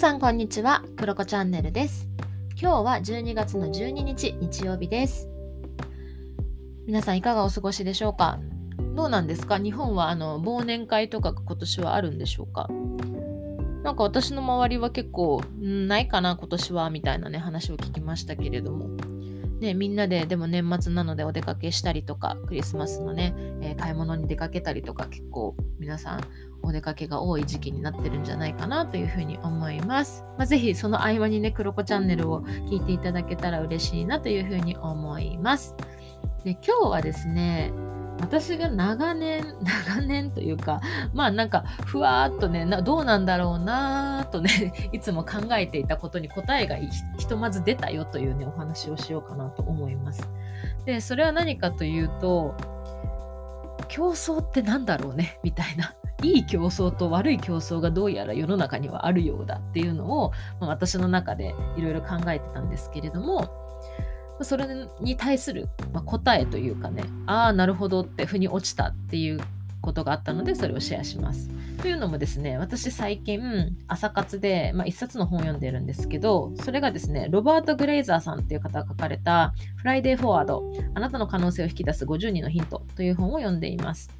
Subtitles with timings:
[0.00, 2.08] さんこんにちは、クロコチャンネルです。
[2.58, 5.28] 今日は12月の12日日曜日です。
[6.86, 8.38] 皆さんいかがお過ごしでしょうか？
[8.96, 9.58] どうなんですか？
[9.58, 12.70] 日本はあの忘年会とか今年はあるんでしょうか？
[13.82, 18.88] なんか私の周りは結構、んないかな今年はみたいなね話を聞きましたけれども。
[19.60, 26.20] ね、みんなででも年末なのでお出かけしたりとかクリスマスのね、えー買い物に出かけたりとか結構皆さん
[26.62, 30.24] お出かけが多い時期になってるんじゃないかなというふうに思います。
[30.36, 35.74] まあ、ぜひその合間にね、クロコチャンネルを聞いていただけたら嬉しいなというふうに思います。
[36.44, 37.72] で、今日はですね、
[38.20, 39.44] 私が長年、
[39.88, 40.80] 長年というか、
[41.12, 50.28] まあなんかふわーっとね、どうなんだろうなーとね、 いつも考えていたことに答えがひとまず出たよというね、お話をしようかなと思います。
[50.84, 52.54] で、それは何かというと、
[53.88, 55.94] 競争ってなんだろうねみたいな。
[56.22, 63.48] いい競争と悪い競争がどうやら世の中にはあるようだっていうのを、まあ私の中でいろいろ考えてたんですけれども、
[64.44, 64.66] それ
[65.00, 69.40] に対する、ま答えというかね、ああ、なるほどって腑に落ちたっていう
[69.80, 71.50] ことがあったので、それをシェアします。
[71.80, 80.62] というのもですね、私最近、朝活で、まあ、一冊の本を読んでるんですけど、それがですね、ロバート・グレイザーさんっていう方が書かれた、フライデー・フォワード、
[80.94, 84.10] あなたの可能性を引き出す50人のヒントという本を読んでいます。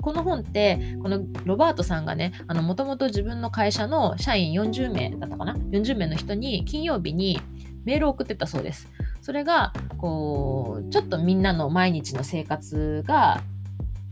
[0.00, 7.40] この本って、このロバートさんがね、もともと自分の会社の社員40名だったかな ?40 名の人に金曜日に
[7.84, 8.88] メールを送ってたそうです。
[9.26, 13.42] それが、こう、ちょっとみんなの毎日の生活が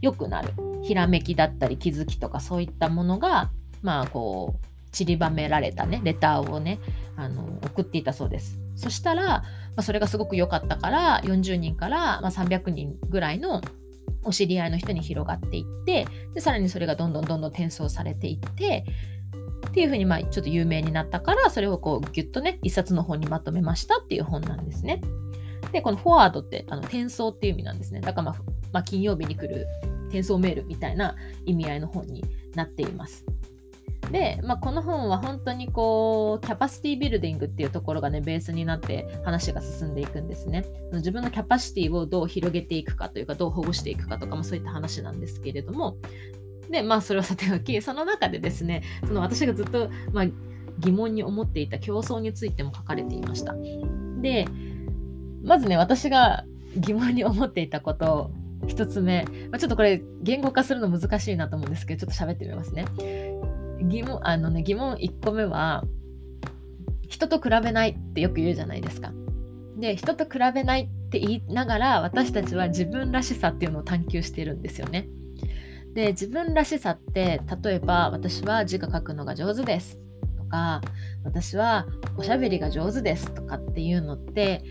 [0.00, 0.52] 良くなる。
[0.82, 6.80] ひらめきだったり気づきとかそういったものが、まあこう、散りばめられたね、レターをね、
[7.14, 8.58] あの送っていたそうです。
[8.74, 9.44] そしたら、ま
[9.76, 13.60] あ、それがすごく良かったから、40人から、まあ、300人ぐらいの
[14.24, 18.84] お知り合いの人に広がっていって、でさらにそれがどんどんどんどん転送されていって、
[19.74, 25.00] っていうふうにまあちょっと有名になったから、それをこうギュッとね、一冊の本にまとめましたっていう本なんですね。
[25.72, 28.00] で、このフォワードってあの転送っていう意味なんですね。
[28.00, 28.42] だからまあ、
[28.72, 29.66] まあ、金曜日に来る
[30.06, 32.22] 転送メールみたいな意味合いの本に
[32.54, 33.26] なっています。
[34.12, 40.64] で、まあ、この本は本当にこうキャパシティビルディングっていうところがねベースになって話が進んでいくんですね。
[40.92, 45.96] 自分のキャパシティをどう広げていくかというかどう保護していくかとかもそういった話なんですけれども
[46.70, 50.26] でまあそれはさておきその中でですねその私がずっと、まあ、
[50.78, 53.54] 疑問に思っていた競争についても書かれていました。
[54.20, 54.46] で
[55.42, 56.44] まずね私が
[56.76, 58.30] 疑問に思っていたこと
[58.66, 62.86] 一つ目、まあ、ちょっとこれ言語化するの難しいなと思うんですけどちょっと喋ってみますね。
[63.82, 65.84] 疑問あのね疑問1個目は
[67.08, 69.12] 人と比べないってよく言うじゃないですか。
[69.76, 75.08] で人と比べないって言いながら私たちは自分らしさっていうのを探求しているんですよね。
[75.94, 80.00] で自分らしさって例えば私は字が書くのが上手です。
[80.36, 80.80] とか
[81.24, 83.32] 私はおしゃべりが上手です。
[83.32, 84.64] とかっていうのって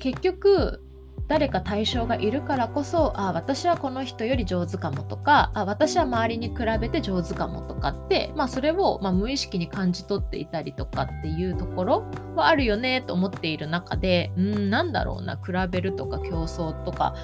[0.00, 0.82] 結局
[1.26, 5.02] 誰か対象がいるからこそあ私はこの人より上手かも。
[5.02, 7.62] とかあ私は周りに比べて上手かも。
[7.62, 12.04] とかって、まあ、それを、まあ、無意識に感じ取っていたりとかっていうところ
[12.36, 17.14] はあるよねと思っている中でうんなんだろうな比べるとか競争とか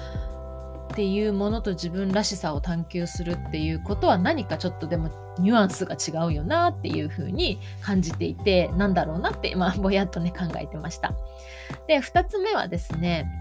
[0.91, 5.09] っていうものと自分らしさを探求するっていうことは何かちょっとでも
[5.39, 11.13] ニュアンスが違うよなっていうふうに感じていてなんだろうなって、今、ぼやっとね考えてました。
[11.87, 13.40] で2つ目はですね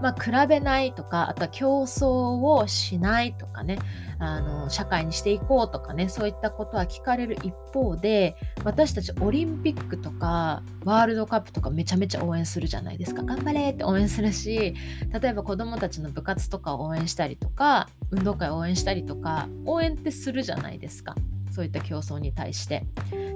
[0.00, 2.06] まあ、比べないとかあとは競争
[2.40, 3.78] をしないとかね
[4.18, 14.74] あの社会にしていこうとかねそういったことは聞かれる一方で私たちオリンピックとかワールドカップとかめちゃめちゃ応援するじゃないですか頑張れって応援するし
[15.20, 21.14] 例えば子どもたちの部活とかを応援したりとか運動会を応援したりとか応援ってするじゃないですか
[21.50, 22.86] そういった競争に対して。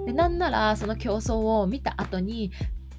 [0.07, 2.51] でなんならその競争を見た後に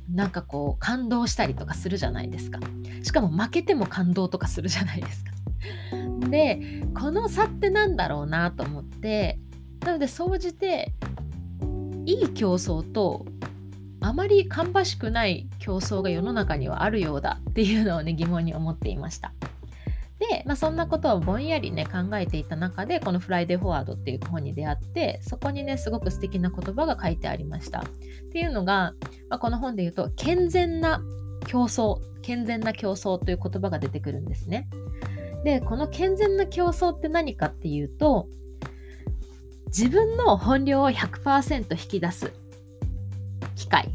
[0.10, 2.60] なんかこう感動したりとかするじゃないですか。
[3.04, 5.32] しかも負けても感動とかするじゃないですか。
[6.30, 9.40] でこの差ってなんだろうなと思って
[9.86, 10.94] なので総じて
[12.06, 13.26] いい競争と
[14.02, 19.34] あまり芳しくない競争が世の中にはあるようだっていうのをね疑問に思っていました。
[20.20, 27.82] で、まあ、そんなことをぼんやりね考えていた中でこの「フライデーフォワード」っていう本に出会ってそこにねすごく素敵な言葉が書いてありました。
[27.82, 27.84] っ
[28.32, 28.94] ていうのが、
[29.30, 31.02] まあ、この本で言うと健全な
[31.48, 34.70] 競争健全な競争という言葉が出てくるんですね。
[35.44, 38.28] でこの健全な競争って何かっていうと
[39.68, 42.32] 自分の本領を100%引き出す
[43.56, 43.92] 機会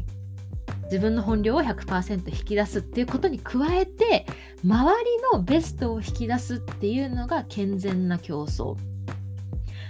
[0.89, 4.25] 自分の本領を100%引き出すっていうことに加えて
[4.63, 8.75] 周りのベストを引き出すっていうのが健全な競争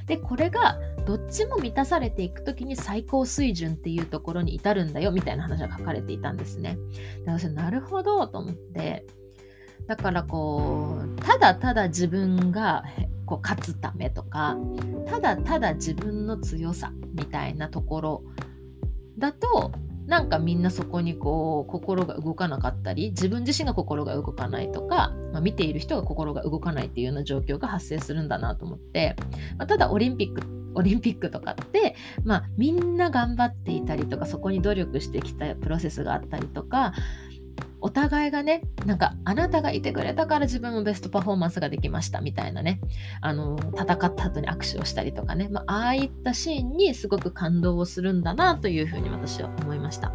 [0.05, 6.77] でこれがどっちも満たされていく時に最高水準っていうところに至るんだよみたいな話が書かれていたんですね。
[7.25, 9.05] で私なるほどと思って
[9.87, 12.83] だからこうただただ自分が
[13.25, 14.57] こう勝つためとか
[15.07, 18.23] ただただ自分の強さみたいなところ
[19.17, 19.71] だと
[20.09, 29.15] なんかみんなそこにこう心が動かなかったり自分自身が心が動かないとか、まあ、見ている人が心が動かないっていうような状況が発生するんだなと思って、
[29.59, 30.41] まあ、ただオリンピック
[30.73, 36.93] オリンピックとかって、まあ、みんな頑張っていたりとかそこに努力してきたプロセスがあったりとか
[37.81, 42.79] お互いがねなんかあなたがいてくれたから自分もベストパフォーマンスができましたみたいなね。
[43.21, 50.11] あの戦った後に握手をしたりとかね、まあ、ああいったシーンにすごく感動をするんだなというふうに私は思いました。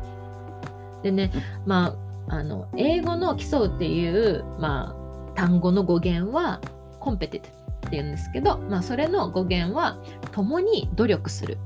[1.02, 1.30] でね
[1.66, 1.96] ま
[2.28, 6.60] ああの英語の競うっていう、まあ、単語の語源は
[7.00, 9.98] コンペティティっていうんですけど、まあ、それの語源は
[10.32, 11.58] 共に努力する。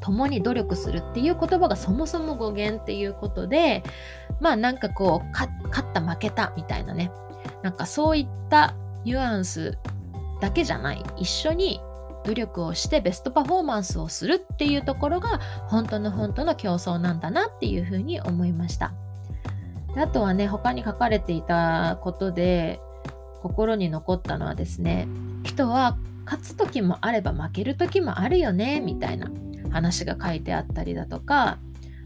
[0.00, 3.82] 共に努力するっていう言葉がそもそも語源っていうことで
[4.40, 7.10] まあなんかこう勝った負けたみたいなね。
[7.62, 9.78] なんかそういったニュアンス
[10.40, 11.02] だけじゃない。
[11.16, 11.80] 一緒に
[12.24, 18.92] 努力をしてベストパフォーマンスをするっていうところが本当の本当の競争なんだなっていうふうに思いました。
[19.96, 22.80] あとはね他に書かれていたことで
[23.42, 25.08] 心に残ったのはですね
[25.44, 29.30] 人は勝つ時もあれば負ける時もあるよねみたいな。
[29.76, 31.58] 話が書いてあったりだとか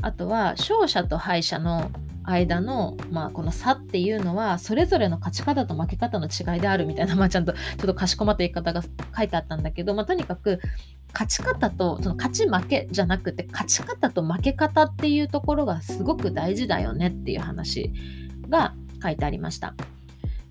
[0.03, 1.91] あとは勝者と敗者の
[2.23, 10.61] 間の、まあ、この差っていうのはそれぞれの勝ち方と負け方の違いであるみたいな、 まあ、ちゃんとちょっとかしこまった言い方が書いてあったんだけど、まあ、とにかく
[11.13, 17.93] 勝ち方とその勝ち負けじゃなくて勝ち方と負け方っていうところがすごく大事だよねっていう話
[18.49, 19.75] が書いてありました。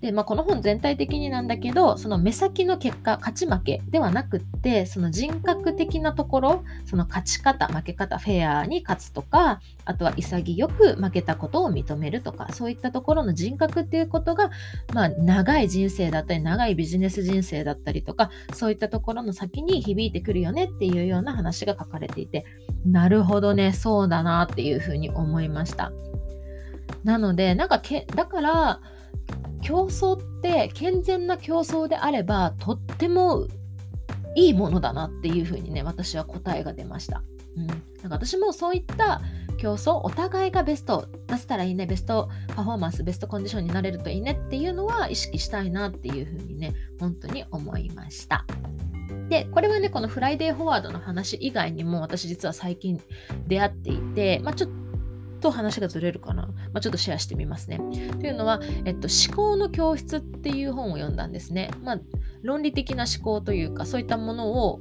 [0.00, 14.50] で、まあ、この本全体的になんだけどその目先の結果勝ち負けではなくってその人格的なところその勝ち方負け方フェアに勝つとかあとは潔く負けたことを認めるとかそういったところの人格っていうことが、
[14.94, 22.46] まあ、長い人生だったり長いビジネス人生だったりとかそういったところの先に響いてくるよねっていうような話が書かれていて
[22.86, 25.92] なるほどねそうだなっていうふうに思いました。
[27.04, 28.80] なのでなんかけだから
[29.62, 33.46] 競争って健全な競争であればとっても
[34.36, 37.22] いいものだなっていうふうにね私は答えが出ました。
[37.56, 39.20] うん、なんか私もそういった
[39.58, 48.46] 競争お互いがベスト出せたらいいねベストパフォーマンスベストコンディションになれるといいねっていうのは意識したいなっていうふうにね本当に思いました。
[49.28, 53.00] でこれはねこのフライデーフォワードの話以外にも私実は最近
[53.46, 54.70] 出会っていて、まあ、ちょっ
[55.40, 56.39] と話がずれるかな、
[56.72, 57.78] まあ、ちょっとシェアしてみますね。
[58.20, 61.70] というのは、えっと、思考の教室っていう本を読んだんですね。
[61.82, 62.00] まあ、
[62.42, 64.80] 論理的な思考というか、そういったものを、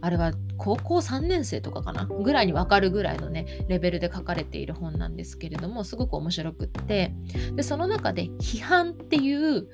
[0.00, 2.06] あれは高校3年生とかかな？
[2.06, 7.12] ぐらいに分かるぐらいのねレベルで書かれている本なんですけれどもすごく面白くって
[7.54, 9.68] でその中で批判っていう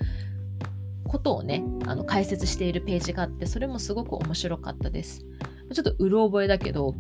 [1.06, 5.24] ことをねあの解説しているページがあってそれもすごく面白かったです
[5.72, 6.94] ちょっとうろ覚えだけど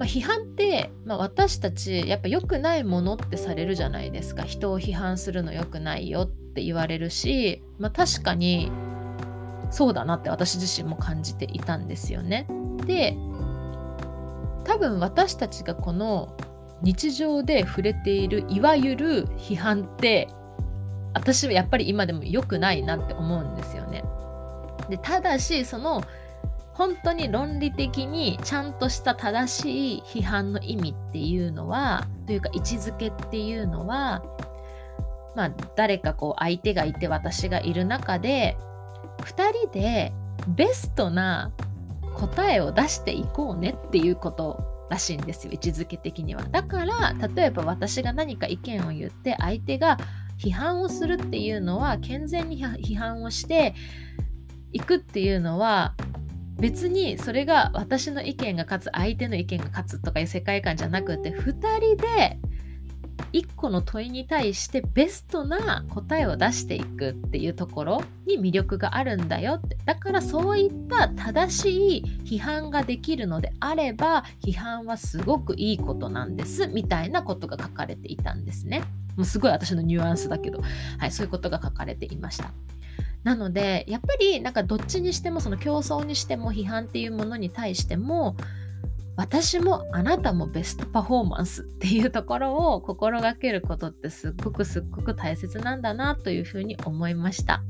[0.00, 8.72] まあ、批判って、まあ、私たちやっぱ良くないものってされるじゃないですか人を批判するの良くないよって言われるし、まあ、確かに
[9.70, 12.46] そうだなって私自身も感じていたんですよね。
[12.86, 13.14] で
[14.64, 16.34] 多分私たちがこの
[16.80, 20.28] 日常で触れているいわゆる批判って
[21.12, 24.02] 私はやっぱり今でも良くないなって思うんですよね。
[24.88, 26.02] でただしその
[26.74, 34.22] 本当に論理的にちゃんとした正しい批判の意味っていうのはというか位置づけっていうのは
[35.34, 38.56] まあ誰かこう相手がいて私がいる中で
[39.18, 40.12] 2人で
[40.48, 41.52] ベストな
[42.14, 46.42] 答えを出していこうねっていうことらしいんですよ位置づけ的には。
[46.42, 49.98] だから例えば私が何か意見を言って相手が
[50.38, 53.74] 批判をするっていうのは健全に批判をして
[54.72, 55.94] いくっていうのは
[56.60, 62.38] 別にそれが私の意見が勝つ相手の意見が勝つとかいう世界観じゃなくて2人で
[63.32, 69.76] 1個の問いに対してベストな答えを出していくっていうところに魅力があるんだよって。
[69.84, 78.82] だからそういった正しい批判ができるのであれば批判はすごくいいことなんですみたいなことが書かれていたんですね。
[79.16, 80.60] もうすごい私のニュアンスだけど、
[80.98, 82.52] はい、そういうことが書かれていました。
[83.24, 88.36] なのでやっぱりなんかどっちにしてもその競争にしても批判っていうものに対しても
[89.16, 97.62] 私もあなたもベストパフォーマンスっていうところを心がけることってすっごくすっごく大切なんだなというふうに思いました。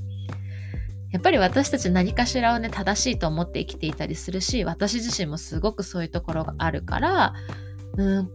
[1.11, 7.35] やっぱり私たち何かしらをね正しいと思って生きていたりするし私自身もすごくそういうところがあるから
[7.97, 8.31] うん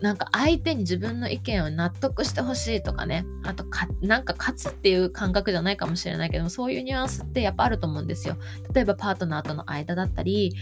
[0.00, 3.24] なんか相手に自分の意見を納得してほしいとかね。
[3.44, 8.36] あとかなんか勝つっていう感覚じゃないかもしれないけどもそういうニュアンスってやっぱあると思うんですよ。
[8.74, 10.54] 例えばパートナーとの間だったり、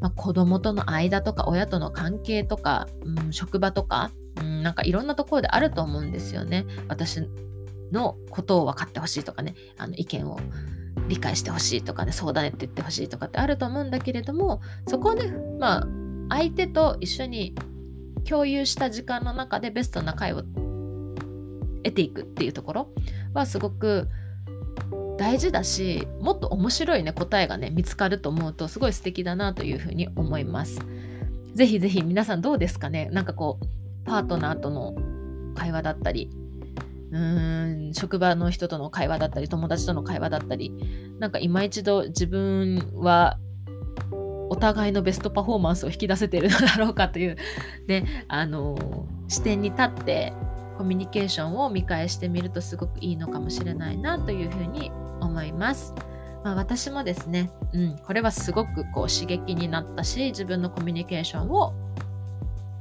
[0.00, 6.64] まあ、子供との間とか親との関係とか、うん、職場とか、うん、なんかいろんなところであると思うんですよね。
[6.88, 7.28] 私
[7.92, 9.54] のことを分かってほしいとかね。
[9.76, 10.38] あの意見を
[11.08, 12.12] 理解してほしいとかね。
[12.12, 15.86] そうだねって言ってほしいとかってあると思うんだけれどもそこをねまあ
[16.30, 17.54] 相手と一緒に
[18.28, 20.42] 共有した時間の中でベストな回を
[21.84, 22.92] 得ていくっていうところ
[23.32, 24.08] はすごく
[25.16, 30.80] 大事だしもっと面白いね答えがね見つかると思うとすごい素敵だなというふうに思います。
[31.54, 33.08] ぜひぜひ皆さんどうですかね？
[33.10, 33.66] なんかこう
[34.04, 34.94] パートナーとの
[35.56, 36.30] 会話だったり
[37.10, 40.72] うーん職場の人との会話だったり友達との会話だったり
[41.18, 43.38] なんか今一度自分は
[44.50, 47.36] お互いのベストパフォーマンスを引き出せてるのだろうかという、
[47.86, 50.32] ね、あの視点に立って
[50.76, 54.90] コミュニケーションを見返してみるとすごくいいのかもしれないなというふうに
[55.20, 55.94] 思います。
[56.44, 61.74] まあ、私もですね、うん、これはすごくこう刺激になったし自分のコミュニケーションを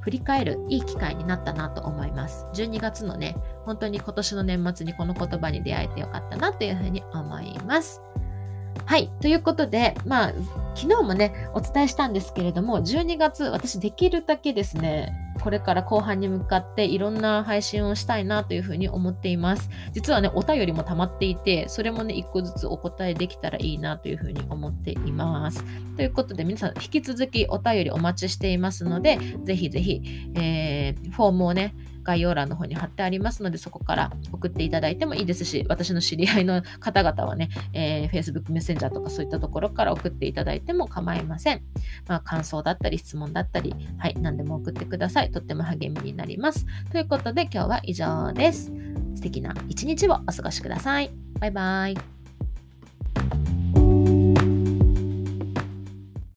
[0.02, 2.46] 振り返るいい機会になったなと思います。
[2.54, 8.02] 12月のね、本当に今年の年末にこの言葉に出会えてよかったなというふうに思います。
[8.88, 9.10] はい。
[9.22, 10.34] ということで、まあ、
[10.74, 19.70] 昨日もね、お伝えしたんですけれども、12月、私できるだけですね、これから後半に向かっていろんな配信をしたいなというふうに思っています。
[19.92, 25.66] 実はね、お便りも溜まっていて、それもね、一個ずつお答えできたらいいなというふうに思っています。
[25.98, 30.02] ということで、皆さん、引き続きお便りお待ちしていますので、ぜひぜひ、
[30.36, 31.76] えー、フォームをね、
[32.08, 41.62] 概要欄の方に貼ってありますので、そこから送っていただいてもいいですし、私の知り合いの方々はね、えー、Facebook メッセンジャーとかそういったところから送っていただいても構いません。
[42.08, 45.32] まあ、感想だったり質問だったり、はい、何でも送ってください。
[45.32, 46.66] とっても励みになります。
[46.92, 48.72] ということで今日は以上です。
[49.16, 51.12] 素敵な一日をお過ごしください。
[51.42, 53.57] バイバイ。